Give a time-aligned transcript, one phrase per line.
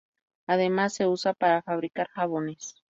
[0.47, 2.73] Además se usa para fabricar jabones.